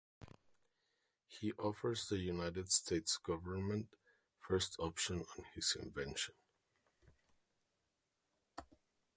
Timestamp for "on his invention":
5.37-6.33